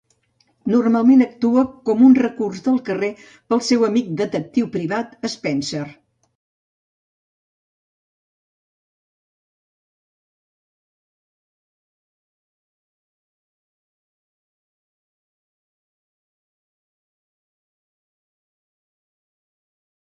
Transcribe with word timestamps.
Normalment 0.73 1.19
actuava 1.25 1.63
com 1.89 1.99
un 2.05 2.15
recurs 2.25 2.63
del 2.67 2.79
carrer 2.87 3.09
per 3.49 3.57
al 3.57 3.61
seu 3.67 3.83
amic 3.87 4.07
detectiu 4.21 4.69
privat 4.77 5.29
Spenser. 5.33 5.83